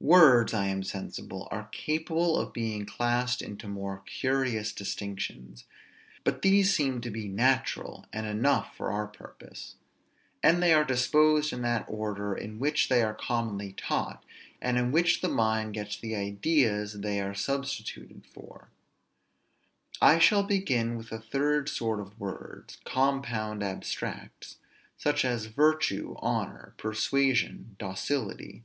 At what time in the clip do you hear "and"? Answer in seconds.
8.12-8.26, 10.42-10.62, 14.60-14.76